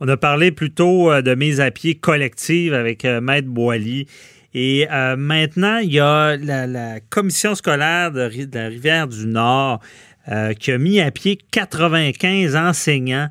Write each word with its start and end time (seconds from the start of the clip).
On 0.00 0.08
a 0.08 0.16
parlé 0.16 0.50
plutôt 0.50 1.12
euh, 1.12 1.20
de 1.20 1.34
mise 1.34 1.60
à 1.60 1.70
pied 1.70 1.94
collective 1.94 2.72
avec 2.72 3.04
euh, 3.04 3.20
Maître 3.20 3.48
Boily. 3.48 4.06
Et 4.54 4.88
euh, 4.90 5.16
maintenant, 5.16 5.78
il 5.78 5.92
y 5.92 6.00
a 6.00 6.36
la, 6.36 7.00
commission 7.00 7.54
scolaire 7.54 8.10
de, 8.10 8.20
la 8.52 8.66
Rivière-du-Nord 8.66 9.80
euh, 10.28 10.54
qui 10.54 10.72
a 10.72 10.78
mis 10.78 11.00
à 11.00 11.10
pied 11.10 11.38
95 11.50 12.56
enseignants 12.56 13.28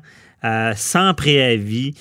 sans 0.74 1.12
préavis. 1.12 1.92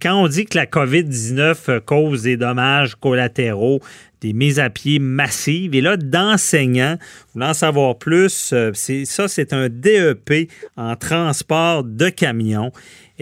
Quand 0.00 0.22
on 0.22 0.28
dit 0.28 0.44
que 0.44 0.56
la 0.56 0.66
COVID-19 0.66 1.56
euh, 1.68 1.80
cause 1.80 2.22
des 2.22 2.36
dommages 2.36 2.94
collatéraux, 2.94 3.80
des 4.20 4.34
mises 4.34 4.60
à 4.60 4.68
pied 4.68 4.98
massives, 4.98 5.74
et 5.74 5.80
là, 5.80 5.96
d'enseignants, 5.96 6.96
voulant 7.34 7.54
savoir 7.54 7.96
plus, 7.96 8.54
ça, 8.74 9.28
c'est 9.28 9.52
un 9.52 9.68
DEP 9.68 10.50
en 10.76 10.94
transport 10.94 11.84
de 11.84 12.10
camions. 12.10 12.70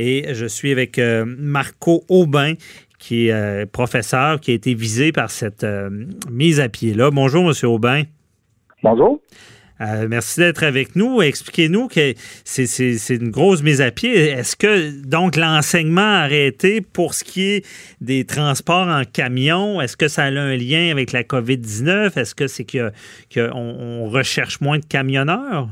Et 0.02 0.32
je 0.32 0.46
suis 0.46 0.72
avec 0.72 0.98
euh, 0.98 1.26
Marco 1.26 2.04
Aubin, 2.08 2.54
qui 2.98 3.26
est 3.26 3.32
euh, 3.32 3.66
professeur, 3.66 4.40
qui 4.40 4.50
a 4.50 4.54
été 4.54 4.72
visé 4.72 5.12
par 5.12 5.30
cette 5.30 5.62
euh, 5.62 5.90
mise 6.30 6.58
à 6.58 6.70
pied-là. 6.70 7.10
Bonjour, 7.10 7.50
M. 7.50 7.68
Aubin. 7.68 8.04
Bonjour. 8.82 9.20
Euh, 9.82 10.06
merci 10.08 10.40
d'être 10.40 10.62
avec 10.62 10.96
nous. 10.96 11.20
Expliquez-nous 11.20 11.88
que 11.88 12.14
c'est, 12.44 13.14
une 13.14 13.30
grosse 13.30 13.62
mise 13.62 13.82
à 13.82 13.90
pied. 13.90 14.14
Est-ce 14.14 14.56
que 14.56 15.02
donc 15.06 15.36
l'enseignement 15.36 16.00
a 16.00 16.20
arrêté 16.20 16.80
pour 16.80 17.12
ce 17.12 17.22
qui 17.22 17.42
est 17.42 17.66
des 18.00 18.24
transports 18.24 18.88
en 18.88 19.02
camion? 19.04 19.82
Est-ce 19.82 19.98
que 19.98 20.08
ça 20.08 20.24
a 20.24 20.30
un 20.30 20.56
lien 20.56 20.90
avec 20.90 21.12
la 21.12 21.24
COVID-19? 21.24 22.18
Est-ce 22.18 22.34
que 22.34 22.46
c'est 22.46 22.64
qu'on 22.64 23.52
on 23.52 24.08
recherche 24.08 24.62
moins 24.62 24.78
de 24.78 24.84
camionneurs? 24.86 25.68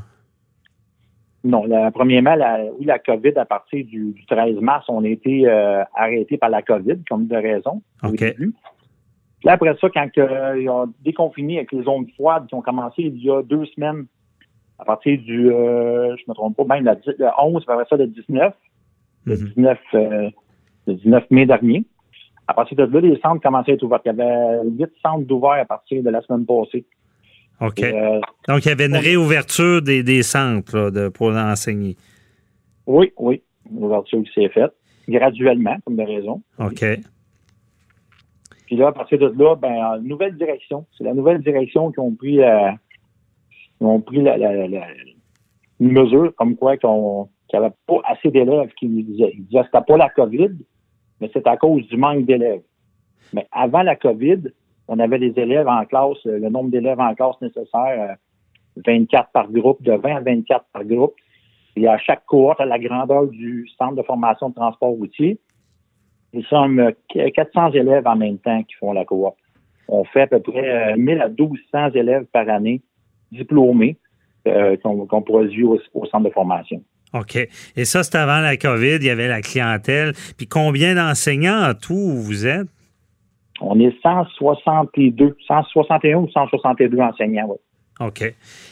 Non, 1.43 1.63
la, 1.65 1.89
premièrement, 1.91 2.35
la, 2.35 2.59
oui, 2.77 2.85
la 2.85 2.99
COVID, 2.99 3.33
à 3.37 3.45
partir 3.45 3.85
du, 3.85 4.11
du 4.11 4.25
13 4.25 4.57
mars, 4.59 4.85
on 4.89 5.03
a 5.05 5.07
été 5.07 5.47
euh, 5.47 5.83
arrêté 5.95 6.37
par 6.37 6.49
la 6.49 6.61
COVID, 6.61 6.97
comme 7.09 7.27
de 7.27 7.35
raison, 7.35 7.81
au 8.03 8.07
OK. 8.09 8.19
début. 8.19 8.53
Là, 9.45 9.53
après 9.53 9.73
ça, 9.79 9.87
quand 9.89 10.09
euh, 10.17 10.59
ils 10.61 10.69
ont 10.69 10.93
déconfiné 11.01 11.57
avec 11.57 11.71
les 11.71 11.83
zones 11.83 12.07
froides 12.15 12.47
qui 12.47 12.55
ont 12.55 12.61
commencé 12.61 13.03
il 13.03 13.23
y 13.23 13.31
a 13.31 13.41
deux 13.41 13.65
semaines, 13.67 14.05
à 14.79 14.85
partir 14.85 15.17
du, 15.17 15.49
euh, 15.49 16.15
je 16.17 16.23
me 16.27 16.33
trompe 16.33 16.57
pas, 16.57 16.75
même 16.75 16.83
la, 16.83 16.95
le 17.05 17.27
11, 17.41 17.63
après 17.67 17.85
ça, 17.89 17.95
le 17.95 18.07
19, 18.07 18.53
le 19.25 19.35
Mhm. 19.35 19.47
19, 19.55 19.79
euh, 19.93 20.29
le 20.87 20.93
19 20.93 21.31
mai 21.31 21.45
dernier. 21.45 21.85
À 22.47 22.53
partir 22.53 22.75
de 22.77 22.83
là, 22.83 22.99
les 22.99 23.19
centres 23.19 23.41
commençaient 23.41 23.71
à 23.71 23.75
être 23.75 23.83
ouverts. 23.83 24.01
Il 24.05 24.07
y 24.07 24.21
avait 24.21 24.63
huit 24.65 24.91
centres 25.03 25.25
d'ouverts 25.25 25.61
à 25.61 25.65
partir 25.65 26.01
de 26.01 26.09
la 26.09 26.21
semaine 26.21 26.45
passée. 26.45 26.85
OK. 27.61 27.79
Et, 27.79 27.93
euh, 27.93 28.19
Donc, 28.47 28.65
il 28.65 28.69
y 28.69 28.71
avait 28.71 28.85
une 28.87 28.95
réouverture 28.95 29.81
des, 29.81 30.01
des 30.03 30.23
centres 30.23 30.75
là, 30.77 30.91
de, 30.91 31.09
pour 31.09 31.29
enseigner. 31.29 31.95
oui, 32.87 33.11
oui, 33.17 33.41
l'ouverture 33.71 34.23
qui 34.23 34.31
s'est 34.33 34.49
faite, 34.49 34.71
graduellement, 35.07 35.77
comme 35.85 35.95
de 35.97 36.03
raison. 36.03 36.41
OK. 36.59 36.83
Puis 38.65 38.75
là, 38.75 38.87
à 38.89 38.91
partir 38.91 39.17
de 39.17 39.27
là, 39.37 39.55
ben, 39.55 39.97
nouvelle 40.01 40.35
direction. 40.37 40.85
C'est 40.97 41.03
la 41.03 41.13
nouvelle 41.13 41.41
direction 41.41 41.91
qui 41.91 41.99
ont 41.99 42.13
pris, 42.13 42.37
qui 42.37 43.83
ont 43.83 43.99
pris 44.01 44.21
la, 44.21 44.37
la- 44.37 44.67
la- 44.67 44.87
une 45.79 45.91
mesure 45.91 46.33
comme 46.35 46.55
quoi 46.55 46.77
qu'on 46.77 47.29
qu'il 47.49 47.59
n'y 47.59 47.65
avait 47.65 47.75
pas 47.87 47.95
assez 48.05 48.29
d'élèves 48.29 48.69
qui 48.77 48.87
nous 48.87 49.01
disaient. 49.01 49.31
Ils 49.33 49.45
disaient 49.45 49.61
que 49.61 49.65
c'était 49.73 49.85
pas 49.87 49.97
la 49.97 50.09
COVID, 50.09 50.49
mais 51.19 51.31
c'est 51.33 51.47
à 51.47 51.57
cause 51.57 51.87
du 51.87 51.97
manque 51.97 52.25
d'élèves. 52.25 52.61
Mais 53.33 53.47
avant 53.51 53.81
la 53.81 53.95
COVID, 53.95 54.39
on 54.89 54.97
avait 54.99 55.19
des 55.19 55.39
élèves 55.39 55.67
en 55.67 55.85
classe, 55.85 56.17
euh, 56.25 56.39
le 56.39 56.49
nombre 56.49 56.71
d'élèves 56.71 56.99
en 56.99 57.13
classe 57.13 57.39
nécessaire, 57.41 58.17
euh, 58.75 58.81
24 58.85 59.29
par 59.31 59.49
groupe, 59.51 59.81
de 59.83 59.93
20 59.93 60.15
à 60.15 60.19
24 60.19 60.65
par 60.73 60.83
groupe. 60.83 61.13
Et 61.75 61.87
à 61.87 61.97
chaque 61.99 62.25
cohorte, 62.25 62.59
à 62.59 62.65
la 62.65 62.79
grandeur 62.79 63.27
du 63.27 63.67
centre 63.77 63.95
de 63.95 64.01
formation 64.01 64.49
de 64.49 64.55
transport 64.55 64.89
routier, 64.89 65.39
nous 66.33 66.43
sommes 66.43 66.79
euh, 66.79 67.29
400 67.33 67.71
élèves 67.73 68.07
en 68.07 68.15
même 68.15 68.39
temps 68.39 68.63
qui 68.63 68.75
font 68.75 68.91
la 68.91 69.05
cohorte. 69.05 69.37
On 69.87 70.03
fait 70.03 70.23
à 70.23 70.27
peu 70.27 70.39
près 70.39 70.93
euh, 70.93 70.97
1000 70.97 71.21
à 71.21 71.29
1200 71.29 71.91
élèves 71.93 72.25
par 72.31 72.49
année 72.49 72.81
diplômés 73.31 73.97
euh, 74.47 74.75
qu'on 74.77 75.05
qu'on 75.05 75.21
produit 75.21 75.63
au, 75.63 75.79
au 75.93 76.05
centre 76.07 76.25
de 76.25 76.33
formation. 76.33 76.81
OK. 77.13 77.35
Et 77.75 77.85
ça, 77.85 78.03
c'est 78.03 78.15
avant 78.15 78.39
la 78.39 78.57
COVID, 78.57 78.95
il 78.95 79.05
y 79.05 79.09
avait 79.09 79.27
la 79.27 79.41
clientèle. 79.41 80.13
Puis 80.37 80.47
combien 80.47 80.95
d'enseignants 80.95 81.69
en 81.69 81.73
tout 81.73 82.15
vous 82.15 82.45
êtes? 82.45 82.67
On 83.61 83.79
est 83.79 83.93
162, 84.01 85.37
161 85.47 86.17
ou 86.17 86.29
162 86.29 86.99
enseignants. 86.99 87.47
oui. 87.49 87.57
OK. 87.99 88.23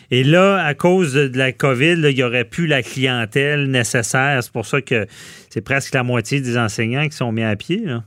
Et 0.10 0.24
là, 0.24 0.64
à 0.64 0.74
cause 0.74 1.14
de, 1.14 1.38
la 1.38 1.52
COVID, 1.52 1.98
là, 1.98 2.10
il 2.12 2.16
n'y 2.16 2.24
aurait 2.24 2.46
plus 2.46 2.66
la 2.66 2.82
clientèle 2.82 3.70
nécessaire. 3.70 4.42
C'est 4.42 4.54
pour 4.54 4.66
ça 4.66 4.82
que 4.82 5.06
c'est 5.50 5.64
presque 5.64 5.94
la 5.94 6.04
moitié 6.04 6.40
des 6.40 6.58
enseignants 6.58 7.04
qui 7.04 7.12
sont 7.12 7.34
mis 7.34 7.44
à 7.44 7.56
pied. 7.58 7.80
Là. 7.80 8.04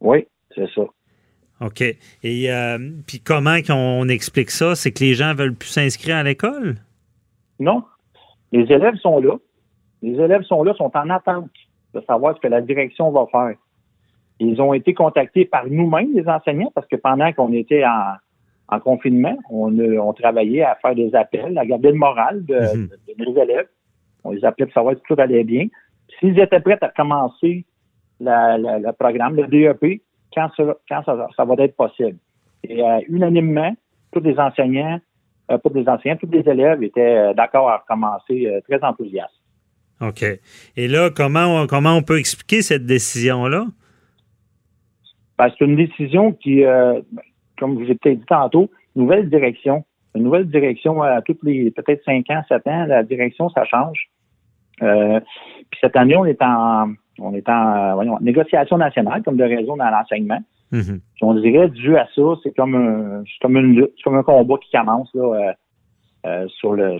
Oui, 0.00 0.26
c'est 0.54 0.68
ça. 0.74 0.82
OK. 1.60 1.82
Et 1.82 2.50
euh, 2.50 2.78
puis 3.06 3.20
comment 3.20 3.60
qu'on 3.60 4.08
explique 4.08 4.50
ça? 4.50 4.74
C'est 4.74 4.90
que 4.90 5.04
les 5.04 5.14
gens 5.14 5.34
veulent 5.34 5.54
plus 5.54 5.68
s'inscrire 5.68 6.16
à 6.16 6.22
l'école? 6.22 6.76
Non. 7.60 7.84
Les 8.52 8.62
élèves 8.72 8.96
sont 8.96 9.20
là. 9.20 9.36
Les 10.00 10.18
élèves 10.18 10.42
sont 10.42 10.64
là, 10.64 10.74
sont 10.74 10.90
en 10.94 11.10
attente 11.10 11.50
de 11.94 12.00
savoir 12.06 12.34
ce 12.36 12.40
que 12.40 12.48
la 12.48 12.62
direction 12.62 13.12
va 13.12 13.26
faire. 13.30 13.54
Ils 14.44 14.60
ont 14.60 14.74
été 14.74 14.92
contactés 14.94 15.44
par 15.44 15.66
nous-mêmes, 15.68 16.12
les 16.14 16.26
enseignants, 16.28 16.72
parce 16.74 16.86
que 16.88 16.96
pendant 16.96 17.32
qu'on 17.32 17.52
était 17.52 17.84
en, 17.84 18.14
en 18.74 18.80
confinement, 18.80 19.36
on, 19.50 20.12
travaillait 20.14 20.62
à 20.62 20.74
faire 20.82 20.94
des 20.94 21.14
appels, 21.14 21.56
à 21.58 21.64
garder 21.66 21.88
le 21.92 21.98
moral 21.98 22.44
de, 22.44 22.54
Mhm. 22.54 22.88
de- 22.88 23.14
de 23.24 23.24
nos 23.30 23.42
élèves. 23.42 23.68
On 24.24 24.30
les 24.32 24.44
appelait 24.44 24.66
pour 24.66 24.74
savoir 24.74 24.94
si 24.96 25.02
tout 25.08 25.20
allait 25.20 25.44
bien. 25.44 25.66
S'ils 26.18 26.38
étaient 26.38 26.60
prêts 26.60 26.78
à 26.80 26.88
commencer 26.88 27.64
la- 28.20 28.56
la- 28.58 28.78
le 28.78 28.92
programme, 28.92 29.36
le 29.36 29.46
DEP, 29.46 30.00
quand 30.34 30.48
ça, 30.56 30.62
quand 30.88 31.02
ça, 31.04 31.28
ça 31.36 31.44
va 31.44 31.54
être 31.58 31.76
possible. 31.76 32.16
Et 32.64 32.82
euh, 32.82 33.00
unanimement, 33.08 33.74
tous 34.12 34.20
les 34.20 34.38
enseignants, 34.38 34.98
euh, 35.50 35.58
pas 35.58 35.68
tous 35.70 35.74
les 35.76 35.88
enseignants, 35.88 36.16
tous 36.16 36.30
les 36.30 36.48
élèves 36.48 36.82
étaient 36.82 37.16
euh, 37.16 37.34
d'accord 37.34 37.68
à 37.70 37.78
recommencer 37.78 38.46
euh, 38.46 38.60
très 38.68 38.82
enthousiastes. 38.86 39.38
OK. 40.00 40.24
Et 40.76 40.88
là, 40.88 41.10
comment 41.14 41.46
on, 41.62 41.66
comment 41.66 41.94
on 41.96 42.02
peut 42.02 42.18
expliquer 42.18 42.62
cette 42.62 42.86
décision-là? 42.86 43.66
Ben, 45.42 45.52
c'est 45.58 45.64
une 45.64 45.74
décision 45.74 46.32
qui, 46.32 46.64
euh, 46.64 47.00
comme 47.58 47.76
je 47.80 47.84
vous 47.84 47.90
ai 47.90 47.94
peut-être 47.96 48.20
dit 48.20 48.26
tantôt, 48.26 48.70
nouvelle 48.94 49.28
direction. 49.28 49.84
Une 50.14 50.22
nouvelle 50.22 50.48
direction 50.48 51.02
à 51.02 51.20
toutes 51.22 51.42
les 51.42 51.72
peut-être 51.72 52.04
5 52.04 52.30
ans, 52.30 52.42
7 52.48 52.66
ans, 52.68 52.84
la 52.86 53.02
direction, 53.02 53.48
ça 53.48 53.64
change. 53.64 54.08
Euh, 54.82 55.18
puis 55.70 55.80
cette 55.80 55.96
année, 55.96 56.16
on 56.16 56.26
est 56.26 56.40
en 56.42 56.92
on 57.18 57.34
est 57.34 57.48
en 57.48 57.76
euh, 57.76 57.94
voyons, 57.94 58.18
négociation 58.20 58.78
nationale, 58.78 59.22
comme 59.24 59.36
de 59.36 59.42
raison 59.42 59.76
dans 59.76 59.90
l'enseignement. 59.90 60.38
Mhm. 60.70 61.00
Puis 61.14 61.22
on 61.22 61.34
dirait 61.34 61.68
dû 61.70 61.96
à 61.96 62.06
ça, 62.14 62.22
c'est 62.44 62.54
comme 62.54 62.76
un 62.76 63.24
c'est 63.24 63.42
comme 63.42 63.56
une 63.56 63.88
comme 64.04 64.16
un 64.16 64.22
combat 64.22 64.56
qui 64.58 64.70
commence 64.70 65.10
là, 65.12 65.22
euh, 65.22 65.52
euh, 66.26 66.48
sur 66.48 66.74
le 66.74 66.98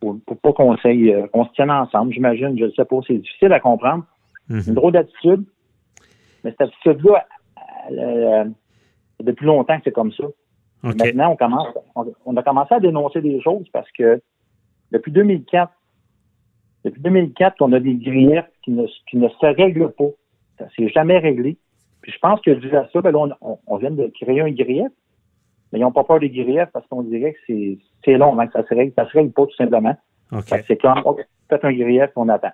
pour, 0.00 0.18
pour 0.26 0.38
pas 0.38 0.52
qu'on 0.52 0.74
euh, 0.74 0.76
se 0.76 1.52
tienne 1.54 1.70
ensemble, 1.70 2.12
j'imagine, 2.12 2.58
je 2.58 2.66
ne 2.66 2.70
sais 2.72 2.84
pas, 2.84 2.96
c'est 3.06 3.16
difficile 3.16 3.54
à 3.54 3.60
comprendre. 3.60 4.04
Mhm. 4.50 4.62
Une 4.68 4.74
drôle 4.74 4.92
d'attitude. 4.92 5.44
Mais 6.44 6.50
cette 6.50 6.68
attitude-là, 6.68 7.24
depuis 9.22 9.46
longtemps 9.46 9.76
que 9.78 9.82
c'est 9.84 9.92
comme 9.92 10.12
ça. 10.12 10.24
Maintenant, 11.06 11.32
on 11.32 11.36
commence, 11.36 11.68
on, 11.94 12.12
on 12.26 12.36
a 12.36 12.42
commencé 12.42 12.74
à 12.74 12.80
dénoncer 12.80 13.20
des 13.22 13.40
choses 13.40 13.66
parce 13.72 13.90
que 13.92 14.20
depuis 14.92 15.12
2004, 15.12 15.72
depuis 16.84 17.00
2004, 17.00 17.56
on 17.62 17.72
a 17.72 17.80
des 17.80 17.94
griefs 17.94 18.44
qui 18.62 18.70
ne, 18.72 18.86
qui 19.10 19.16
ne 19.16 19.28
se 19.28 19.46
règlent 19.46 19.90
pas. 19.92 20.08
Ça 20.58 20.66
s'est 20.76 20.88
jamais 20.88 21.18
réglé. 21.18 21.56
Puis 22.02 22.12
je 22.12 22.18
pense 22.18 22.40
que 22.42 22.50
dû 22.50 22.76
à 22.76 22.86
ça, 22.92 23.00
ben 23.00 23.12
là, 23.12 23.18
on, 23.40 23.52
on- 23.52 23.58
on 23.66 23.76
vient 23.78 23.90
de 23.90 24.10
créer 24.20 24.42
un 24.42 24.50
grief, 24.50 24.88
mais 25.72 25.78
ils 25.78 25.82
n'ont 25.82 25.92
pas 25.92 26.04
peur 26.04 26.20
des 26.20 26.28
griefs 26.28 26.68
parce 26.72 26.86
qu'on 26.88 27.02
dirait 27.02 27.32
que 27.32 27.38
c'est, 28.04 28.16
long 28.18 28.32
avant 28.32 28.46
que 28.46 28.52
ça 28.52 28.62
se 28.68 28.74
règle. 28.74 28.92
Ça 28.96 29.06
se 29.08 29.12
règle 29.16 29.32
pas 29.32 29.46
tout 29.46 29.56
simplement. 29.56 29.96
C'est 30.66 30.76
comme, 30.76 31.00
OK, 31.06 31.24
faites 31.48 31.64
un 31.64 31.72
grief, 31.72 32.10
on 32.16 32.28
attend. 32.28 32.52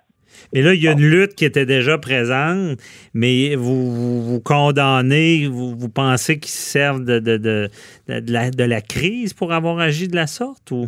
Mais 0.53 0.61
là, 0.61 0.73
il 0.73 0.81
y 0.81 0.87
a 0.87 0.93
une 0.93 0.99
lutte 1.01 1.35
qui 1.35 1.45
était 1.45 1.65
déjà 1.65 1.97
présente, 1.97 2.79
mais 3.13 3.55
vous, 3.55 3.91
vous, 3.91 4.21
vous 4.21 4.39
condamnez, 4.41 5.47
vous, 5.47 5.75
vous 5.75 5.89
pensez 5.89 6.39
qu'ils 6.39 6.51
se 6.51 6.71
servent 6.71 7.03
de, 7.03 7.19
de, 7.19 7.37
de, 7.37 7.69
de, 8.07 8.31
la, 8.31 8.51
de 8.51 8.63
la 8.63 8.81
crise 8.81 9.33
pour 9.33 9.53
avoir 9.53 9.79
agi 9.79 10.07
de 10.07 10.15
la 10.15 10.27
sorte 10.27 10.71
ou? 10.71 10.87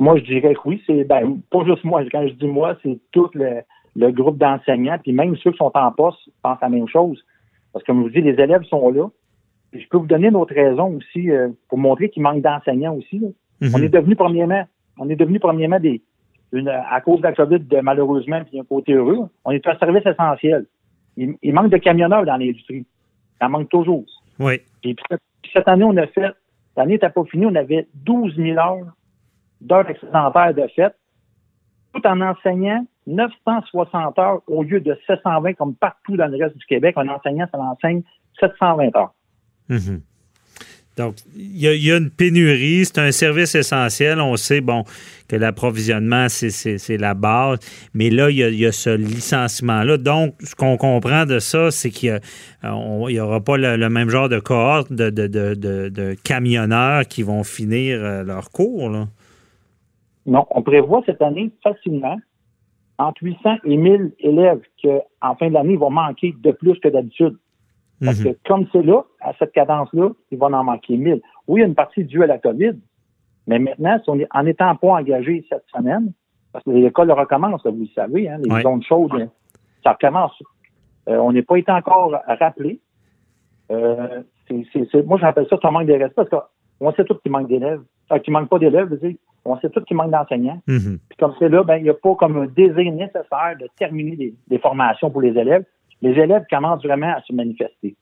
Moi, 0.00 0.16
je 0.18 0.24
dirais 0.24 0.54
que 0.54 0.60
oui. 0.64 0.82
C'est 0.86 1.04
ben, 1.04 1.40
pas 1.50 1.64
juste 1.64 1.84
moi. 1.84 2.02
Quand 2.12 2.26
je 2.26 2.34
dis 2.34 2.46
moi, 2.46 2.76
c'est 2.82 2.98
tout 3.12 3.28
le, 3.34 3.62
le 3.96 4.12
groupe 4.12 4.38
d'enseignants, 4.38 4.98
puis 5.02 5.12
même 5.12 5.36
ceux 5.36 5.50
qui 5.50 5.58
sont 5.58 5.72
en 5.74 5.92
poste 5.92 6.18
pensent 6.42 6.60
la 6.62 6.68
même 6.68 6.88
chose. 6.88 7.22
Parce 7.72 7.84
que 7.84 7.90
comme 7.90 7.98
je 7.98 8.02
vous 8.04 8.10
dis, 8.10 8.20
les 8.20 8.40
élèves 8.40 8.62
sont 8.64 8.90
là. 8.90 9.08
je 9.72 9.86
peux 9.90 9.98
vous 9.98 10.06
donner 10.06 10.28
une 10.28 10.36
autre 10.36 10.54
raison 10.54 10.96
aussi 10.96 11.30
euh, 11.30 11.48
pour 11.68 11.78
montrer 11.78 12.08
qu'il 12.08 12.22
manque 12.22 12.42
d'enseignants 12.42 12.94
aussi. 12.94 13.20
Mhm. 13.60 13.70
On 13.74 13.82
est 13.82 13.88
devenu 13.88 14.16
premièrement, 14.16 14.64
on 14.98 15.08
est 15.10 15.16
devenu 15.16 15.40
premièrement 15.40 15.80
des, 15.80 16.00
une, 16.52 16.68
à 16.68 17.00
cause 17.00 17.18
de 17.18 17.24
la 17.24 17.32
COVID, 17.32 17.60
de, 17.60 17.80
malheureusement, 17.80 18.42
puis 18.44 18.58
un 18.58 18.64
côté 18.64 18.92
heureux, 18.94 19.28
on 19.44 19.50
est 19.50 19.66
un 19.66 19.76
service 19.78 20.06
essentiel. 20.06 20.66
Il, 21.16 21.34
il 21.42 21.52
manque 21.52 21.70
de 21.70 21.76
camionneurs 21.76 22.24
dans 22.24 22.36
l'industrie. 22.36 22.86
Ça 23.40 23.48
manque 23.48 23.68
toujours. 23.68 24.04
Oui. 24.38 24.60
Et 24.84 24.94
puis, 24.94 25.18
cette 25.52 25.68
année, 25.68 25.84
on 25.84 25.96
a 25.96 26.06
fait, 26.06 26.32
l'année 26.76 26.94
n'était 26.94 27.10
pas 27.10 27.24
finie, 27.24 27.46
on 27.46 27.54
avait 27.54 27.86
12 27.94 28.36
000 28.36 28.58
heures 28.58 28.86
d'heures 29.60 29.88
excédentaires 29.88 30.54
de 30.54 30.66
fête, 30.74 30.94
tout 31.92 32.06
en 32.06 32.20
enseignant 32.20 32.86
960 33.06 34.18
heures 34.18 34.42
au 34.46 34.62
lieu 34.62 34.80
de 34.80 34.96
720 35.06 35.54
comme 35.54 35.74
partout 35.74 36.16
dans 36.16 36.26
le 36.26 36.36
reste 36.36 36.56
du 36.56 36.66
Québec. 36.66 36.94
Un 36.96 37.08
enseignant, 37.08 37.46
ça 37.50 37.58
l'enseigne 37.58 38.02
720 38.40 38.96
heures. 38.96 39.14
Mhm. 39.68 40.02
Donc, 40.98 41.14
il 41.36 41.58
y, 41.58 41.92
a 41.92 41.96
une 41.96 42.10
pénurie, 42.10 42.84
c'est 42.84 42.98
un 42.98 43.12
service 43.12 43.54
essentiel. 43.54 44.20
On 44.20 44.36
sait, 44.36 44.60
bon, 44.60 44.84
que 45.28 45.36
l'approvisionnement, 45.36 46.26
c'est 46.28 46.98
la 46.98 47.14
base. 47.14 47.58
Mais 47.94 48.10
là, 48.10 48.30
il 48.30 48.36
y 48.36 48.66
a, 48.66 48.72
ce 48.72 48.90
licenciement-là. 48.90 49.96
Donc, 49.96 50.34
ce 50.40 50.54
qu'on 50.54 50.76
comprend 50.76 51.24
de 51.24 51.38
ça, 51.38 51.70
c'est 51.70 51.90
qu'il 51.90 52.20
n'y 52.64 53.20
aura 53.20 53.40
pas 53.40 53.56
le, 53.56 53.88
même 53.88 54.10
genre 54.10 54.28
de 54.28 54.40
cohorte 54.40 54.92
de, 54.92 56.14
camionneurs 56.24 57.06
qui 57.06 57.22
vont 57.22 57.44
finir 57.44 58.02
euh, 58.02 58.24
leur 58.24 58.50
cours. 58.50 58.90
Là. 58.90 59.06
Non, 60.26 60.46
on 60.50 60.62
prévoit 60.62 61.02
cette 61.06 61.22
année 61.22 61.50
facilement 61.62 62.18
entre 62.98 63.22
800 63.22 63.50
et 63.64 63.76
1000 63.76 64.12
élèves 64.18 64.60
qu'en 64.82 65.36
fin 65.36 65.48
de 65.48 65.54
l'année, 65.54 65.74
ils 65.74 65.78
vont 65.78 65.90
manquer 65.90 66.34
de 66.38 66.50
plus 66.50 66.78
que 66.80 66.88
d'habitude. 66.88 67.36
Parce 68.04 68.22
que 68.22 68.28
mhm. 68.28 68.34
comme 68.46 68.66
c'est 68.72 68.82
là, 68.82 69.02
à 69.20 69.32
cette 69.38 69.52
cadence-là, 69.52 70.10
il 70.30 70.38
va 70.38 70.46
en 70.46 70.64
manquer 70.64 70.96
1000. 70.96 71.20
Oui, 71.48 71.60
il 71.60 71.62
y 71.62 71.64
a 71.64 71.66
une 71.66 71.74
partie 71.74 72.04
due 72.04 72.22
à 72.22 72.26
la 72.26 72.38
COVID, 72.38 72.74
mais 73.46 73.58
maintenant, 73.58 73.98
si 74.02 74.10
on 74.10 74.18
est, 74.18 74.28
en 74.32 74.46
étant 74.46 74.76
pas 74.76 74.88
engagé 74.88 75.44
cette 75.48 75.64
semaine, 75.74 76.12
parce 76.52 76.64
que 76.64 76.70
l'école 76.70 77.10
recommence, 77.10 77.66
vous 77.66 77.80
le 77.80 77.86
savez, 77.94 78.28
hein, 78.28 78.38
les 78.42 78.62
zones 78.62 78.82
chaudes, 78.82 79.28
ça 79.82 79.92
recommence. 79.92 80.32
Euh, 81.08 81.16
on 81.16 81.32
n'est 81.32 81.42
pas 81.42 81.56
été 81.56 81.72
encore 81.72 82.14
rappelé. 82.26 82.80
Euh, 83.70 84.22
moi, 85.06 85.18
j'appelle 85.20 85.46
ça 85.48 85.58
un 85.62 85.70
manque 85.70 85.86
de 85.86 85.92
respect 85.92 86.24
parce 86.24 86.46
qu'on 86.78 86.92
sait 86.92 87.04
tous 87.04 87.18
qu'il 87.20 87.32
manque 87.32 87.48
d'élèves. 87.48 87.82
Enfin, 88.08 88.20
qu'il 88.20 88.32
manque 88.32 88.48
pas 88.48 88.58
d'élèves, 88.58 88.88
on 89.44 89.58
sait 89.58 89.70
tous 89.70 89.84
qu'il 89.84 89.96
manque 89.96 90.10
d'enseignants. 90.10 90.60
Mhm. 90.66 90.98
Puis 91.08 91.18
comme 91.18 91.34
c'est 91.38 91.48
là, 91.48 91.62
ben, 91.64 91.76
il 91.76 91.84
n'y 91.84 91.90
a 91.90 91.94
pas 91.94 92.14
comme 92.14 92.36
un 92.36 92.46
désir 92.46 92.92
nécessaire 92.92 93.56
de 93.60 93.68
terminer 93.76 94.34
des 94.46 94.58
formations 94.58 95.10
pour 95.10 95.20
les 95.20 95.36
élèves 95.38 95.64
les 96.02 96.10
élèves 96.10 96.44
commencent 96.50 96.82
vraiment 96.82 97.14
à 97.14 97.22
se 97.22 97.32
manifester. 97.32 97.96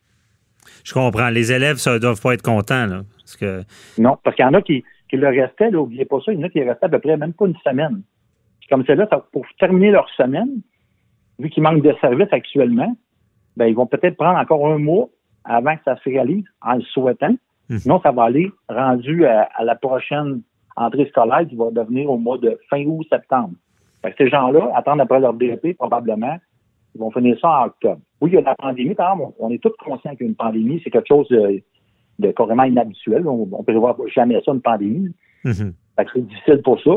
Je 0.84 0.92
comprends. 0.92 1.28
Les 1.30 1.52
élèves, 1.52 1.76
ça 1.76 1.98
doivent 1.98 2.20
pas 2.20 2.34
être 2.34 2.42
contents, 2.42 2.86
là. 2.86 3.02
Parce 3.18 3.36
que... 3.36 3.62
Non, 3.98 4.16
parce 4.22 4.36
qu'il 4.36 4.44
y 4.44 4.48
en 4.48 4.54
a 4.54 4.62
qui, 4.62 4.84
qui 5.08 5.16
le 5.16 5.28
restaient, 5.28 5.70
n'oubliez 5.70 6.04
pas 6.04 6.18
ça, 6.24 6.32
il 6.32 6.40
y 6.40 6.42
en 6.42 6.46
a 6.46 6.48
qui 6.48 6.62
restaient 6.62 6.86
à 6.86 6.88
peu 6.88 6.98
près 6.98 7.16
même 7.16 7.32
pas 7.32 7.46
une 7.46 7.56
semaine. 7.64 8.02
comme 8.68 8.84
c'est 8.86 8.94
là, 8.94 9.06
pour 9.32 9.46
terminer 9.58 9.90
leur 9.90 10.08
semaine, 10.10 10.60
vu 11.38 11.50
qu'ils 11.50 11.62
manquent 11.62 11.82
de 11.82 11.94
services 12.00 12.32
actuellement, 12.32 12.96
ben, 13.56 13.66
ils 13.66 13.74
vont 13.74 13.86
peut-être 13.86 14.16
prendre 14.16 14.38
encore 14.38 14.66
un 14.66 14.78
mois 14.78 15.08
avant 15.44 15.76
que 15.76 15.82
ça 15.84 15.96
se 15.96 16.04
réalise 16.04 16.44
en 16.60 16.74
le 16.74 16.82
souhaitant. 16.82 17.36
Mhm. 17.68 17.78
Sinon, 17.78 18.00
ça 18.00 18.12
va 18.12 18.24
aller 18.24 18.52
rendu 18.68 19.26
à, 19.26 19.48
la 19.62 19.74
prochaine 19.74 20.42
entrée 20.76 21.06
scolaire 21.06 21.46
qui 21.48 21.56
va 21.56 21.70
devenir 21.70 22.10
au 22.10 22.18
mois 22.18 22.38
de 22.38 22.58
fin 22.68 22.84
août, 22.84 23.06
septembre. 23.10 23.54
ces 24.18 24.28
gens-là 24.28 24.70
attendent 24.74 25.00
après 25.00 25.20
leur 25.20 25.32
DEP, 25.32 25.76
probablement, 25.76 26.38
ils 26.96 26.98
vont 26.98 27.10
finir 27.10 27.38
ça 27.40 27.48
en 27.48 27.66
octobre. 27.66 28.00
Oui, 28.20 28.30
il 28.30 28.34
y 28.34 28.38
a 28.38 28.40
la 28.40 28.54
pandémie, 28.54 28.94
par 28.94 29.12
exemple, 29.12 29.34
on 29.38 29.50
est 29.50 29.62
tous 29.62 29.72
conscients 29.84 30.14
qu'une 30.16 30.34
pandémie, 30.34 30.80
c'est 30.82 30.90
quelque 30.90 31.08
chose 31.08 31.28
de, 31.28 31.62
de, 32.18 32.32
carrément 32.32 32.64
inhabituel. 32.64 33.28
On 33.28 33.46
ne 33.46 33.62
prévoit 33.62 33.96
jamais 34.14 34.40
ça, 34.44 34.52
une 34.52 34.62
pandémie. 34.62 35.10
Mm-hmm. 35.44 35.72
c'est 36.12 36.26
difficile 36.26 36.62
pour 36.62 36.80
ça. 36.80 36.92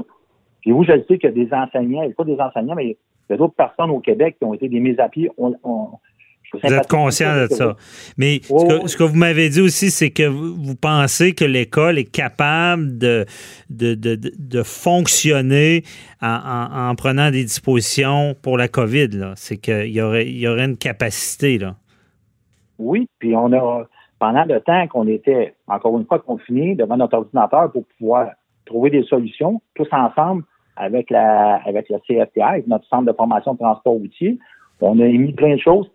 Puis 0.62 0.72
vous, 0.72 0.84
je 0.84 0.94
sais 1.08 1.18
qu'il 1.18 1.24
y 1.24 1.28
a 1.28 1.32
des 1.32 1.54
enseignants, 1.54 2.10
pas 2.18 2.24
des 2.24 2.40
enseignants, 2.40 2.76
mais 2.76 2.98
il 3.30 3.32
y 3.32 3.34
a 3.34 3.38
d'autres 3.38 3.56
personnes 3.56 3.92
au 3.92 4.00
Québec 4.00 4.38
qui 4.40 4.46
ont 4.46 4.54
été 4.54 4.70
des 4.70 4.80
mises 4.80 5.00
à 5.00 5.10
pied. 5.10 5.30
On, 5.38 5.56
vous 6.54 6.74
êtes 6.74 6.88
conscient 6.88 7.36
de 7.36 7.48
ça. 7.48 7.76
Mais 8.18 8.40
ce, 8.44 8.98
que, 8.98 9.04
vous 9.04 9.16
m'avez 9.16 9.50
dit 9.50 9.62
aussi, 9.62 9.92
c'est 9.92 10.10
que 10.10 10.24
vous, 10.24 10.76
pensez 10.76 11.34
que 11.34 11.46
l'école 11.46 11.98
est 11.98 12.12
capable 12.12 12.98
de, 12.98 13.26
de, 13.70 13.96
de, 13.96 14.64
fonctionner 14.64 15.84
en, 16.22 16.94
prenant 16.96 17.32
des 17.32 17.44
dispositions 17.44 18.36
pour 18.42 18.58
la 18.58 18.68
COVID. 18.68 19.34
C'est 19.36 19.58
qu'il 19.58 19.92
y 19.92 20.02
aurait, 20.02 20.28
il 20.28 20.40
y 20.40 20.48
aurait 20.48 20.66
une 20.66 20.78
capacité. 20.78 21.58
Là. 21.58 21.76
Oui, 22.80 23.08
puis 23.20 23.36
on 23.36 23.52
a, 23.54 23.88
pendant 24.20 24.46
le 24.46 24.60
temps 24.62 24.88
qu'on 24.88 25.08
était, 25.08 25.54
encore 25.68 25.98
une 25.98 26.06
fois, 26.06 26.20
confinés 26.20 26.76
devant 26.76 26.98
notre 26.98 27.18
ordinateur 27.18 27.72
pour 27.72 27.86
pouvoir 27.98 28.32
trouver 28.66 28.90
des 28.90 29.04
solutions, 29.04 29.62
tous 29.76 29.88
ensemble, 29.92 30.44
avec 30.76 31.10
la, 31.10 31.56
avec 31.66 31.90
la 31.90 32.00
CFTI, 32.00 32.64
notre 32.68 32.88
centre 32.88 33.06
de 33.06 33.14
formation 33.14 33.54
de 33.54 33.60
transport 33.60 33.94
routier, 33.94 34.40
on 34.82 35.00
a 35.00 35.06
émis 35.06 35.34
plein 35.34 35.56
de 35.56 35.60
choses 35.60 35.92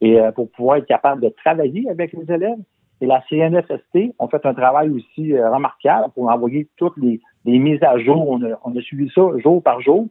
et 0.00 0.20
euh, 0.20 0.32
pour 0.32 0.50
pouvoir 0.50 0.76
être 0.76 0.86
capable 0.86 1.22
de 1.22 1.28
travailler 1.28 1.88
avec 1.90 2.12
les 2.12 2.32
élèves. 2.32 2.58
Et 3.00 3.06
la 3.06 3.22
CNFST 3.28 4.14
ont 4.18 4.28
fait 4.28 4.44
un 4.44 4.54
travail 4.54 4.90
aussi 4.90 5.32
euh, 5.32 5.50
remarquable 5.50 6.12
pour 6.14 6.28
envoyer 6.28 6.68
toutes 6.76 6.96
les, 6.96 7.20
mises 7.44 7.82
à 7.82 7.98
jour. 7.98 8.28
On 8.28 8.76
a, 8.76 8.80
suivi 8.80 9.10
ça 9.14 9.22
jour 9.38 9.62
par 9.62 9.80
jour. 9.80 10.06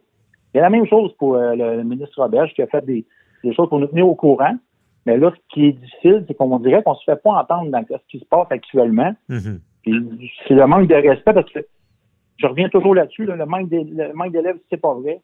Il 0.53 0.57
y 0.57 0.59
a 0.59 0.63
la 0.63 0.69
même 0.69 0.87
chose 0.87 1.13
pour 1.17 1.35
euh, 1.35 1.53
le 1.55 1.83
ministre 1.83 2.21
Roberge 2.21 2.53
qui 2.53 2.61
a 2.61 2.67
fait 2.67 2.85
des, 2.85 3.05
choses 3.55 3.69
pour 3.69 3.79
nous 3.79 3.87
tenir 3.87 4.07
au 4.07 4.15
courant. 4.15 4.55
Mais 5.05 5.17
là, 5.17 5.31
ce 5.35 5.53
qui 5.53 5.67
est 5.67 5.71
difficile, 5.73 6.25
c'est 6.27 6.33
qu'on 6.33 6.59
dirait 6.59 6.83
qu'on 6.83 6.95
se 6.95 7.03
fait 7.03 7.21
pas 7.21 7.31
entendre 7.31 7.71
dans 7.71 7.83
ce 7.89 8.07
qui 8.09 8.19
se 8.19 8.25
passe 8.25 8.47
actuellement. 8.49 9.13
Mm-hmm. 9.29 9.59
C'est 10.47 10.53
le 10.53 10.67
manque 10.67 10.87
de 10.87 10.95
respect 10.95 11.33
parce 11.33 11.49
que 11.49 11.59
je 12.37 12.45
reviens 12.45 12.69
toujours 12.69 12.93
là-desdessus, 12.93 13.25
le 13.25 13.45
manque 13.45 13.69
d'élèves, 13.69 14.57
c'est 14.69 14.81
pas 14.81 14.93
vrai. 14.93 15.21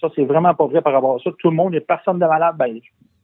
Ça, 0.00 0.08
c'est 0.16 0.24
vraiment 0.24 0.54
pas 0.54 0.66
vrai 0.66 0.82
par 0.82 0.92
rapport 0.92 1.14
à 1.14 1.18
ça. 1.18 1.30
Tout 1.38 1.50
le 1.50 1.56
monde, 1.56 1.74
il 1.74 1.80
personne 1.80 2.18
de 2.18 2.26
malade. 2.26 2.56
Ben, 2.58 2.74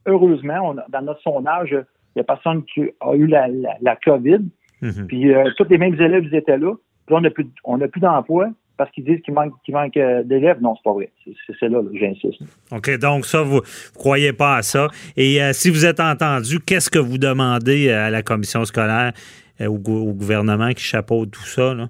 heureusement, 0.05 0.75
dans 0.89 1.01
notre 1.01 1.21
sondage, 1.21 1.75
il 2.15 2.19
n'y 2.19 2.21
a 2.21 2.23
personne 2.23 2.63
qui 2.65 2.81
a 2.99 3.15
eu 3.15 3.27
la, 3.27 3.95
COVID. 4.03 4.39
Mhm. 4.81 5.07
Puis 5.07 5.33
euh, 5.33 5.49
tous 5.57 5.67
les 5.69 5.77
mêmes 5.77 5.99
élèves 5.99 6.25
ils 6.25 6.35
étaient 6.35 6.57
là. 6.57 6.73
Puis 7.05 7.15
on 7.15 7.21
n'a 7.21 7.29
plus, 7.29 7.47
on 7.63 7.77
plus 7.79 7.99
d'emploi 7.99 8.49
parce 8.77 8.89
qu'ils 8.91 9.03
disent 9.03 9.19
qu'il 9.21 9.33
manque, 9.33 9.97
euh, 9.97 10.23
d'élèves. 10.23 10.61
Non, 10.61 10.75
c'est 10.75 10.83
pas 10.83 10.93
vrai. 10.93 11.11
C'est, 11.59 11.67
là, 11.67 11.81
j'insiste. 11.93 12.41
OK, 12.71 12.97
donc 12.97 13.25
ça, 13.25 13.41
vous 13.41 13.57
ne 13.57 13.97
croyez 13.97 14.31
pas 14.31 14.57
à 14.57 14.61
ça. 14.61 14.87
Et 15.17 15.41
euh, 15.41 15.51
si 15.51 15.69
vous 15.69 15.85
êtes 15.85 15.99
entendu, 15.99 16.59
qu'est-ce 16.59 16.89
que 16.89 16.99
vous 16.99 17.17
demandez 17.17 17.91
à 17.91 18.09
la 18.09 18.21
commission 18.21 18.63
scolaire, 18.63 19.11
au, 19.59 19.77
gouvernement 19.77 20.69
qui 20.69 20.83
chapeaute 20.83 21.31
tout 21.31 21.45
ça? 21.45 21.73
Là? 21.73 21.89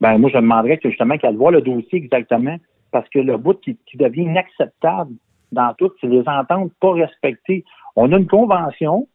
Ben, 0.00 0.16
moi, 0.16 0.30
je 0.30 0.38
demanderais 0.38 0.78
que 0.78 0.88
justement 0.88 1.18
qu'elle 1.18 1.36
voit 1.36 1.50
le 1.50 1.60
dossier 1.60 1.98
exactement 1.98 2.56
parce 2.90 3.08
que 3.10 3.18
le 3.18 3.36
bout 3.36 3.60
qui 3.60 3.96
devient 3.96 4.22
inacceptable, 4.22 5.12
dans 5.52 5.74
tout, 5.74 5.92
c'est 6.00 6.06
les 6.06 6.26
ententes 6.26 6.72
pas 6.80 6.92
respectées. 6.92 7.64
On 7.94 8.10
a 8.12 8.16
une 8.16 8.26
convention. 8.26 9.06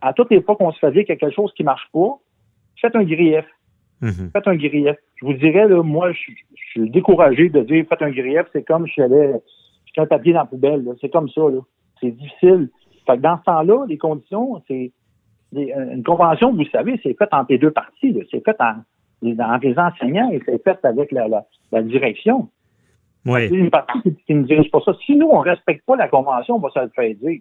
à 0.00 0.12
toutes 0.14 0.30
les 0.30 0.42
fois 0.42 0.56
qu'on 0.56 0.72
se 0.72 0.78
fait 0.78 0.92
dire 0.92 1.04
quelque 1.04 1.30
chose 1.30 1.52
qui 1.54 1.62
marche 1.62 1.88
pas, 1.92 2.18
faites 2.80 2.96
un 2.96 3.04
grief. 3.04 3.44
Mm-hmm. 4.02 4.32
Faites 4.32 4.48
un 4.48 4.56
grief. 4.56 4.96
Je 5.16 5.26
vous 5.26 5.34
dirais, 5.34 5.68
là, 5.68 5.82
moi, 5.82 6.12
je, 6.12 6.32
suis 6.72 6.90
découragé 6.90 7.50
de 7.50 7.60
dire 7.62 7.84
faites 7.88 8.02
un 8.02 8.10
grief. 8.10 8.46
C'est 8.52 8.62
comme 8.62 8.86
si 8.86 8.94
j'avais 8.96 9.40
un 9.96 10.06
papier 10.06 10.32
dans 10.32 10.40
la 10.40 10.46
poubelle. 10.46 10.86
C'est 11.00 11.10
comme 11.10 11.28
ça. 11.28 11.42
C'est 12.00 12.10
difficile. 12.10 12.70
Fait 13.06 13.16
que 13.16 13.22
dans 13.22 13.38
ce 13.38 13.42
temps-là, 13.44 13.84
les 13.86 13.98
conditions, 13.98 14.62
c'est 14.68 14.92
une 15.52 16.04
convention, 16.04 16.54
vous 16.54 16.64
savez, 16.66 16.98
c'est 17.02 17.16
fait 17.18 17.28
entre 17.32 17.50
les 17.50 17.58
deux 17.58 17.72
parties. 17.72 18.16
C'est 18.30 18.42
fait 18.44 18.56
en, 18.60 18.82
entre 19.22 19.66
les 19.66 19.78
enseignants 19.78 20.30
et 20.30 20.40
c'est 20.46 20.62
fait 20.62 20.78
avec 20.84 21.12
la, 21.12 21.44
la 21.72 21.82
direction. 21.82 22.48
Oui. 23.26 23.48
une 23.48 23.70
partie 23.70 24.00
qui 24.26 24.34
dirige 24.34 24.70
pas 24.70 24.80
ça. 24.84 24.92
Si 25.04 25.14
nous, 25.14 25.26
on 25.26 25.42
ne 25.42 25.48
respecte 25.48 25.84
pas 25.84 25.96
la 25.96 26.08
Convention, 26.08 26.56
on 26.56 26.58
va 26.58 26.70
se 26.70 26.80
le 26.80 26.90
faire 26.94 27.14
dire. 27.22 27.40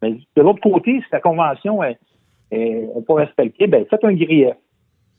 Mais 0.00 0.12
de 0.36 0.42
l'autre 0.42 0.60
côté, 0.60 1.00
si 1.00 1.06
la 1.12 1.20
Convention 1.20 1.82
est, 1.82 1.98
pas 3.06 3.14
respectée, 3.14 3.66
ben 3.66 3.84
faites 3.90 4.04
un 4.04 4.14
grief. 4.14 4.54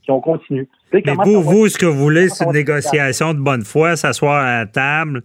Si 0.03 0.11
on 0.11 0.21
continue. 0.21 0.67
Mais 0.93 1.03
vous, 1.23 1.41
vous, 1.41 1.67
ce 1.67 1.77
que 1.77 1.85
vous 1.85 1.97
voulez, 1.97 2.29
c'est 2.29 2.45
une 2.45 2.53
négociation 2.53 3.33
de 3.33 3.39
bonne 3.39 3.63
foi, 3.63 3.95
s'asseoir 3.95 4.43
à 4.43 4.59
la 4.59 4.65
table 4.65 5.21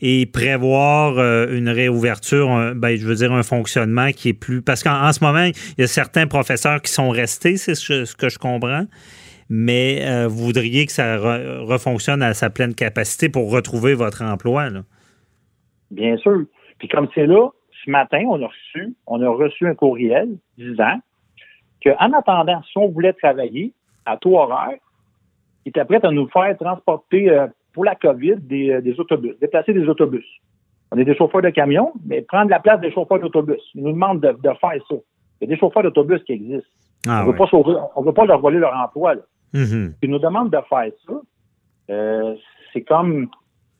et 0.00 0.26
prévoir 0.26 1.18
euh, 1.18 1.56
une 1.56 1.68
réouverture, 1.68 2.74
ben, 2.74 2.96
je 2.96 3.06
veux 3.06 3.14
dire 3.14 3.32
un 3.32 3.42
fonctionnement 3.42 4.10
qui 4.10 4.30
est 4.30 4.34
plus... 4.34 4.60
Parce 4.60 4.82
qu'en 4.82 5.10
ce 5.12 5.24
moment, 5.24 5.44
il 5.44 5.80
y 5.80 5.84
a 5.84 5.86
certains 5.86 6.26
professeurs 6.26 6.82
qui 6.82 6.92
sont 6.92 7.10
restés, 7.10 7.56
c'est 7.56 7.74
ce 7.74 8.14
que 8.14 8.28
je 8.28 8.38
comprends 8.38 8.84
mais 9.48 10.04
euh, 10.04 10.28
vous 10.28 10.44
voudriez 10.44 10.86
que 10.86 10.92
ça 10.92 11.16
refonctionne 11.18 12.22
à 12.22 12.34
sa 12.34 12.50
pleine 12.50 12.74
capacité 12.74 13.28
pour 13.28 13.50
retrouver 13.50 13.94
votre 13.94 14.22
emploi. 14.22 14.70
Là? 14.70 14.80
Bien 15.90 16.16
sûr. 16.16 16.44
Puis 16.78 16.88
comme 16.88 17.08
c'est 17.14 17.26
là, 17.26 17.48
ce 17.84 17.90
matin, 17.90 18.24
on 18.28 18.42
a 18.42 18.46
reçu, 18.46 18.94
on 19.06 19.22
a 19.22 19.28
reçu 19.28 19.66
un 19.66 19.74
courriel 19.74 20.28
disant 20.58 21.00
qu'en 21.82 22.12
attendant, 22.12 22.62
si 22.62 22.78
on 22.78 22.88
voulait 22.88 23.12
travailler 23.12 23.72
à 24.04 24.16
taux 24.16 24.36
horaire, 24.36 24.78
il 25.64 25.70
était 25.70 25.84
prêt 25.84 26.04
à 26.04 26.10
nous 26.10 26.28
faire 26.28 26.56
transporter 26.58 27.30
euh, 27.30 27.46
pour 27.72 27.84
la 27.84 27.94
COVID 27.94 28.36
des, 28.40 28.70
euh, 28.70 28.80
des, 28.80 28.98
autobus, 28.98 29.38
déplacer 29.40 29.72
des 29.72 29.88
autobus. 29.88 30.24
On 30.90 30.98
est 30.98 31.04
des 31.04 31.16
chauffeurs 31.16 31.42
de 31.42 31.50
camion, 31.50 31.92
mais 32.04 32.22
prendre 32.22 32.50
la 32.50 32.60
place 32.60 32.80
des 32.80 32.92
chauffeurs 32.92 33.18
d'autobus. 33.18 33.60
Ils 33.74 33.82
nous 33.82 33.92
demandent 33.92 34.20
de, 34.20 34.30
de 34.30 34.54
faire 34.60 34.80
ça. 34.88 34.94
Il 35.40 35.42
y 35.42 35.44
a 35.44 35.46
des 35.48 35.56
chauffeurs 35.56 35.82
d'autobus 35.82 36.22
qui 36.24 36.32
existent. 36.32 36.68
Ah, 37.08 37.22
on 37.22 37.26
ne 37.26 37.32
veut 37.32 37.36
pas 37.36 37.46
sauver, 37.46 37.74
on 37.94 38.02
veut 38.02 38.12
pas 38.12 38.24
leur 38.24 38.40
voler 38.40 38.58
leur 38.58 38.74
emploi. 38.74 39.14
Là. 39.14 39.22
Ils 39.54 40.10
nous 40.10 40.18
demandent 40.18 40.50
de 40.50 40.58
faire 40.68 40.90
ça. 41.06 41.12
Euh, 41.90 42.34
c'est 42.72 42.82
comme, 42.82 43.28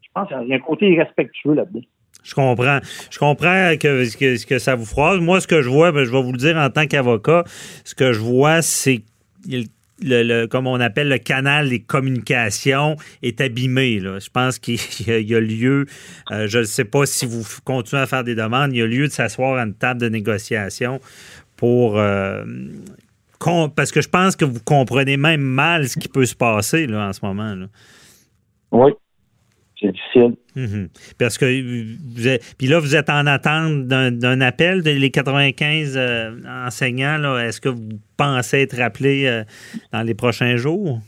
je 0.02 0.08
pense 0.14 0.28
qu'il 0.28 0.48
y 0.48 0.52
a 0.52 0.56
un 0.56 0.60
côté 0.60 0.88
irrespectueux 0.90 1.54
là-dedans. 1.54 1.80
Je 2.22 2.34
comprends. 2.34 2.80
Je 3.10 3.18
comprends 3.18 3.74
que, 3.78 4.16
que, 4.18 4.46
que 4.46 4.58
ça 4.58 4.74
vous 4.74 4.84
froisse. 4.84 5.20
Moi, 5.20 5.40
ce 5.40 5.46
que 5.46 5.62
je 5.62 5.68
vois, 5.68 5.92
ben, 5.92 6.04
je 6.04 6.10
vais 6.10 6.22
vous 6.22 6.32
le 6.32 6.38
dire 6.38 6.56
en 6.56 6.70
tant 6.70 6.86
qu'avocat, 6.86 7.44
ce 7.84 7.94
que 7.94 8.12
je 8.12 8.20
vois, 8.20 8.62
c'est 8.62 9.02
le, 9.48 9.64
le- 10.02 10.46
comme 10.46 10.66
on 10.66 10.80
appelle 10.80 11.08
le 11.08 11.18
canal 11.18 11.68
des 11.68 11.80
communications 11.80 12.96
est 13.22 13.40
abîmé. 13.40 14.00
Là. 14.00 14.18
Je 14.18 14.28
pense 14.30 14.58
qu'il 14.58 14.74
y, 15.06 15.10
a- 15.10 15.18
il 15.18 15.28
y 15.28 15.34
a 15.36 15.40
lieu, 15.40 15.86
euh, 16.32 16.48
je 16.48 16.58
ne 16.58 16.64
sais 16.64 16.84
pas 16.84 17.06
si 17.06 17.26
vous 17.26 17.44
continuez 17.64 18.02
à 18.02 18.06
faire 18.06 18.24
des 18.24 18.34
demandes, 18.34 18.72
il 18.72 18.78
y 18.78 18.82
a 18.82 18.86
lieu 18.86 19.06
de 19.06 19.12
s'asseoir 19.12 19.54
à 19.58 19.62
une 19.62 19.74
table 19.74 20.00
de 20.00 20.08
négociation 20.08 21.00
pour... 21.56 21.98
euh, 21.98 22.44
parce 23.74 23.92
que 23.92 24.00
je 24.00 24.08
pense 24.08 24.36
que 24.36 24.44
vous 24.44 24.60
comprenez 24.64 25.16
même 25.16 25.40
mal 25.40 25.88
ce 25.88 25.98
qui 25.98 26.08
peut 26.08 26.26
se 26.26 26.34
passer 26.34 26.86
là, 26.86 27.08
en 27.08 27.12
ce 27.12 27.24
moment. 27.24 27.54
Là. 27.54 27.66
Oui. 28.72 28.92
C'est 29.78 29.92
difficile. 29.92 30.36
Mhm. 30.54 30.88
Parce 31.18 31.36
que 31.36 31.44
vous 32.14 32.28
êtes, 32.28 32.54
puis 32.56 32.66
là, 32.66 32.78
vous 32.78 32.96
êtes 32.96 33.10
en 33.10 33.26
attente 33.26 33.86
d'un 33.86 34.40
appel 34.40 34.82
de 34.82 34.90
les 34.90 35.10
95 35.10 35.96
euh, 35.96 36.30
enseignants. 36.66 37.36
Est-ce 37.38 37.60
que 37.60 37.68
vous 37.68 37.88
pensez 38.16 38.62
être 38.62 38.80
appelé 38.80 39.26
euh, 39.26 39.44
dans 39.92 40.02
les 40.02 40.14
prochains 40.14 40.56
jours? 40.56 41.00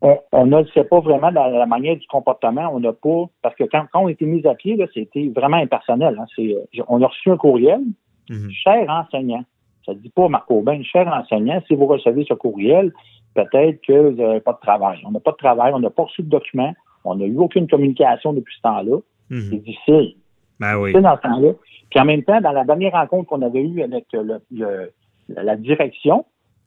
On, 0.00 0.18
on 0.32 0.46
ne 0.46 0.62
le 0.62 0.66
sait 0.74 0.82
pas 0.82 0.98
vraiment 0.98 1.30
dans 1.30 1.46
la 1.46 1.66
manière 1.66 1.94
du 1.96 2.06
comportement. 2.08 2.70
On 2.74 2.80
n'a 2.80 2.92
pas, 2.92 3.26
parce 3.40 3.54
que 3.54 3.62
quand, 3.70 3.86
quand 3.92 4.02
on 4.02 4.06
a 4.08 4.10
été 4.10 4.26
mis 4.26 4.44
à 4.48 4.54
pied, 4.56 4.76
c'était 4.92 5.30
vraiment 5.34 5.58
impersonnel. 5.58 6.18
hein. 6.18 6.26
Euh, 6.40 6.82
on 6.88 7.00
a 7.02 7.06
reçu 7.06 7.30
un 7.30 7.36
courriel. 7.36 7.82
Mhm. 8.28 8.50
Cher 8.50 8.84
enseignant. 8.88 9.44
Ça 9.86 9.92
ne 9.92 9.98
dit 9.98 10.10
pas, 10.10 10.28
Marc 10.28 10.50
Aubin, 10.50 10.82
cher 10.82 11.06
enseignant, 11.08 11.60
si 11.66 11.74
vous 11.74 11.86
recevez 11.86 12.24
ce 12.28 12.34
courriel, 12.34 12.92
peut-être 13.34 13.80
que 13.86 14.10
vous 14.10 14.16
n'avez 14.22 14.40
pas 14.40 14.52
de 14.52 14.60
travail. 14.60 15.00
On 15.06 15.10
n'a 15.10 15.20
pas 15.20 15.32
de 15.32 15.36
travail, 15.36 15.72
on 15.74 15.80
n'a 15.80 15.90
pas 15.90 16.04
reçu 16.04 16.22
de 16.22 16.28
document, 16.28 16.72
on 17.04 17.16
n'a 17.16 17.24
eu 17.26 17.36
aucune 17.38 17.66
communication 17.66 18.32
depuis 18.32 18.54
ce 18.56 18.62
temps-là. 18.62 18.98
Mhm. 19.30 19.40
C'est 19.50 19.58
difficile. 19.58 20.14
Ben 20.60 20.76
oui. 20.78 20.92
C'est 20.94 21.00
dans 21.00 21.16
ce 21.16 21.22
temps-là. 21.22 21.52
Puis 21.90 22.00
en 22.00 22.04
même 22.04 22.22
temps, 22.22 22.40
dans 22.40 22.52
la 22.52 22.64
dernière 22.64 22.92
rencontre 22.92 23.28
qu'on 23.28 23.42
avait 23.42 23.62
eue 23.62 23.82
avec 23.82 24.06
le- 24.12 24.40
le- 24.50 24.92
la 25.28 25.56
direction, 25.56 26.24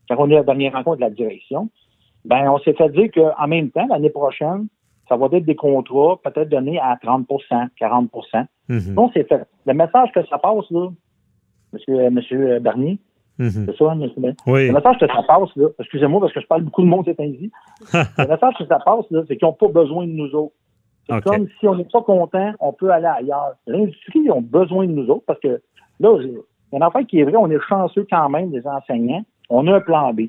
quand 0.09 0.15
on 0.19 0.25
a 0.25 0.33
eu 0.33 0.35
la 0.35 0.43
dernière 0.43 0.73
rencontre 0.73 0.97
de 0.97 1.01
la 1.01 1.09
direction, 1.09 1.69
ben 2.25 2.49
on 2.49 2.59
s'est 2.59 2.73
fait 2.73 2.89
dire 2.89 3.09
qu'en 3.11 3.47
même 3.47 3.69
temps, 3.71 3.85
l'année 3.89 4.09
prochaine, 4.09 4.67
ça 5.07 5.15
va 5.15 5.27
être 5.31 5.45
des 5.45 5.55
contrats 5.55 6.19
peut-être 6.23 6.49
donnés 6.49 6.79
à 6.79 6.97
30% 7.01 7.67
40 7.77 8.09
Mhm. 8.67 8.95
Donc, 8.95 9.11
c'est 9.13 9.27
fait. 9.27 9.45
Le 9.65 9.73
message 9.73 10.11
que 10.13 10.25
ça 10.25 10.39
passe, 10.39 10.69
là, 10.71 10.89
monsieur, 11.75 12.09
monsieur 12.09 12.59
Bernier, 12.59 12.97
Mhm. 13.37 13.49
c'est 13.67 13.77
ça, 13.77 13.93
monsieur 13.95 14.19
Bernier? 14.21 14.37
Oui. 14.47 14.67
Le 14.67 14.73
message 14.73 14.97
que 14.97 15.07
ça 15.07 15.21
passe, 15.27 15.49
là, 15.55 15.67
excusez-moi 15.79 16.19
parce 16.21 16.33
que 16.33 16.39
je 16.41 16.47
parle 16.47 16.63
beaucoup 16.63 16.81
de 16.81 16.87
monde 16.87 17.05
ces 17.05 17.15
temps-ci. 17.15 17.51
le 17.93 18.27
message 18.27 18.53
que 18.57 18.65
ça 18.65 18.79
passe, 18.79 19.05
là, 19.11 19.21
c'est 19.27 19.37
qu'ils 19.37 19.45
n'ont 19.47 19.53
pas 19.53 19.67
besoin 19.67 20.07
de 20.07 20.11
nous 20.11 20.33
autres. 20.33 20.53
C'est 21.07 21.23
comme 21.23 21.47
si 21.59 21.67
on 21.67 21.75
n'est 21.75 21.83
pas 21.85 22.01
content, 22.01 22.51
on 22.59 22.73
peut 22.73 22.89
aller 22.89 23.05
ailleurs. 23.05 23.51
L'industrie 23.67 24.31
ont 24.31 24.41
besoin 24.41 24.87
de 24.87 24.91
nous 24.91 25.07
autres 25.09 25.23
parce 25.27 25.39
que 25.39 25.61
là, 25.99 26.09
il 26.21 26.33
y 26.79 26.81
a 26.81 26.85
affaire 26.87 27.05
qui 27.05 27.19
est 27.19 27.23
vrai, 27.23 27.35
on 27.37 27.49
est 27.51 27.59
chanceux 27.69 28.07
quand 28.09 28.27
même, 28.29 28.51
les 28.51 28.65
enseignants. 28.65 29.23
On 29.49 29.67
a 29.67 29.75
un 29.75 29.81
plan 29.81 30.11
B. 30.13 30.21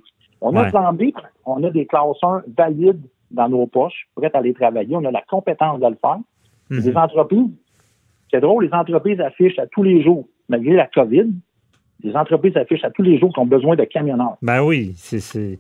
On 0.43 0.55
a 0.55 0.61
Ouais. 0.61 0.67
un 0.67 0.71
plan 0.71 0.93
B, 0.93 1.05
on 1.47 1.63
a 1.65 1.71
des 1.71 1.87
classes 1.87 2.23
1 2.23 2.43
valides 2.59 3.01
dans 3.31 3.49
nos 3.49 3.67
poches, 3.67 4.07
prêtes 4.15 4.35
à 4.35 4.39
aller 4.39 4.53
travailler. 4.53 4.95
On 4.97 5.05
a 5.07 5.11
la 5.11 5.23
compétence 5.23 5.81
de 5.81 5.87
le 5.87 5.97
faire. 5.99 6.19
Mhm. 6.69 6.81
Les 6.85 6.97
entreprises, 6.97 7.51
c'est 8.31 8.41
drôle, 8.41 8.65
les 8.67 8.75
entreprises 8.75 9.21
affichent 9.21 9.59
à 9.59 9.67
tous 9.67 9.83
les 9.83 10.03
jours, 10.03 10.27
malgré 10.49 10.75
la 10.75 10.87
COVID, 10.87 11.27
les 12.03 12.15
entreprises 12.15 12.57
affichent 12.57 12.85
à 12.85 12.91
tous 12.91 13.03
les 13.03 13.19
jours 13.19 13.33
qu'ils 13.33 13.43
ont 13.43 13.47
besoin 13.47 13.75
de 13.75 13.85
camionneurs. 13.85 14.37
Ben 14.43 14.63
oui, 14.63 14.93
c'est- 14.97 15.59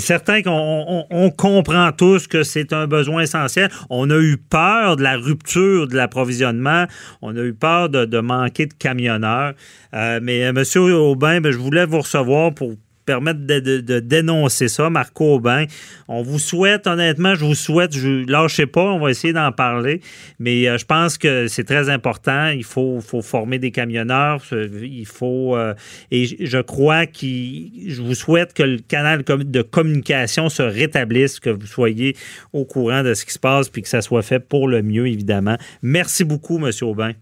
certain 0.00 0.42
qu'on 0.42 0.50
on- 0.50 1.04
on 1.10 1.30
comprend 1.30 1.92
tous 1.92 2.26
que 2.26 2.42
c'est 2.42 2.72
un 2.72 2.86
besoin 2.86 3.22
essentiel. 3.22 3.68
On 3.90 4.08
a 4.10 4.16
eu 4.18 4.36
peur 4.38 4.96
de 4.96 5.02
la 5.02 5.16
rupture 5.16 5.86
de 5.86 5.94
l'approvisionnement. 5.94 6.86
On 7.22 7.36
a 7.36 7.40
eu 7.42 7.54
peur 7.54 7.88
de, 7.88 8.04
de 8.04 8.18
manquer 8.20 8.66
de 8.66 8.74
camionneurs. 8.74 9.52
Euh, 9.94 10.18
mais 10.22 10.44
euh, 10.44 10.48
M. 10.56 10.92
Aubin, 10.94 11.40
ben, 11.40 11.52
je 11.52 11.58
voulais 11.58 11.84
vous 11.86 12.00
recevoir 12.00 12.52
pour 12.54 12.72
permettre 13.08 13.40
de, 13.40 14.00
dénoncer 14.00 14.68
ça, 14.68 14.90
Marco 14.90 15.36
Aubin. 15.36 15.64
On 16.08 16.20
vous 16.20 16.38
souhaite, 16.38 16.86
honnêtement, 16.86 17.34
je 17.34 17.42
vous 17.46 17.54
souhaite, 17.54 17.96
je 17.96 18.30
lâchez 18.30 18.66
pas, 18.66 18.84
on 18.84 18.98
va 18.98 19.08
essayer 19.10 19.32
d'en 19.32 19.50
parler, 19.50 20.02
mais 20.38 20.68
euh, 20.68 20.76
je 20.76 20.84
pense 20.84 21.16
que 21.16 21.46
c'est 21.46 21.64
très 21.64 21.88
important. 21.88 22.48
Il 22.48 22.64
faut, 22.64 23.00
former 23.22 23.58
des 23.58 23.70
camionneurs, 23.70 24.42
il 24.52 25.06
faut, 25.06 25.56
euh, 25.56 25.72
et 26.10 26.26
je- 26.26 26.58
crois 26.60 27.06
que 27.06 27.26
je 27.26 28.02
vous 28.02 28.14
souhaite 28.14 28.52
que 28.52 28.62
le 28.62 28.78
canal 28.78 29.22
de 29.24 29.62
communication 29.62 30.50
se 30.50 30.62
rétablisse, 30.62 31.40
que 31.40 31.48
vous 31.48 31.66
soyez 31.66 32.14
au 32.52 32.66
courant 32.66 33.02
de 33.02 33.14
ce 33.14 33.24
qui 33.24 33.32
se 33.32 33.38
passe, 33.38 33.70
puis 33.70 33.80
que 33.80 33.88
ça 33.88 34.02
soit 34.02 34.22
fait 34.22 34.40
pour 34.40 34.68
le 34.68 34.82
mieux, 34.82 35.06
évidemment. 35.06 35.56
Merci 35.82 36.24
beaucoup, 36.24 36.58
M. 36.58 36.70
Aubin. 36.82 37.12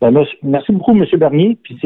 Ben, 0.00 0.10
merci 0.42 0.72
beaucoup, 0.72 0.92
M. 0.92 1.04
Bernier. 1.18 1.58
Puis 1.62 1.78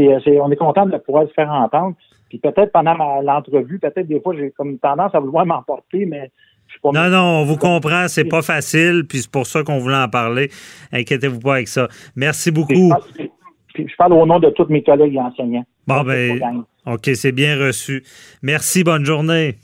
on 0.43 0.51
est 0.51 0.57
content 0.57 0.87
de 0.87 0.97
pouvoir 0.99 1.27
se 1.29 1.33
faire 1.33 1.51
entendre. 1.51 1.97
Puis 2.31 2.39
peut-être 2.39 2.73
pendant 2.73 2.95
l'entrevue, 3.21 3.79
peut-être 3.79 4.07
des 4.07 4.21
fois, 4.21 4.35
j'ai 4.37 4.53
comme 4.53 4.79
tendance 4.79 5.15
à 5.15 5.21
vouloir 5.21 5.45
m'emporter, 5.45 6.07
mais 6.07 6.31
je 6.69 6.75
suis 6.75 6.81
pas 6.81 6.93
Non, 6.93 7.11
non, 7.11 7.41
on 7.41 7.45
vous 7.45 7.57
comprend, 7.57 8.07
c'est 8.07 8.25
pas 8.25 8.41
facile, 8.41 9.05
puis 9.07 9.19
c'est 9.19 9.31
pour 9.31 9.47
ça 9.47 9.65
qu'on 9.65 9.79
voulait 9.79 9.97
en 9.97 10.09
parler. 10.09 10.49
Inquiétez-vous 10.93 11.41
pas 11.41 11.55
avec 11.55 11.69
ça. 11.69 11.89
Merci 12.15 12.53
beaucoup. 12.53 12.73
je, 12.73 12.89
parle, 12.89 13.29
puis 13.75 13.89
je 13.89 13.97
parle 13.97 14.13
au 14.13 14.25
nom 14.25 14.39
de 14.39 14.49
tous 14.51 14.67
mes 14.69 14.83
collègues 14.83 15.19
enseignants. 15.19 15.67
Bon, 15.89 16.03
ben, 16.05 16.65
OK, 16.87 17.11
c'est 17.15 17.33
bien 17.33 17.59
reçu. 17.59 18.05
Merci, 18.43 18.85
bonne 18.85 19.05
journée. 19.05 19.57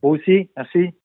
Vous 0.00 0.10
aussi, 0.10 0.48
merci. 0.56 0.90